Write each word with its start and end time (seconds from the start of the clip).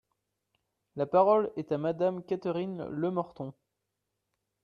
La 0.95 1.05
parole 1.05 1.51
est 1.57 1.71
à 1.71 1.77
Madame 1.77 2.23
Catherine 2.23 2.85
Lemorton. 2.89 3.53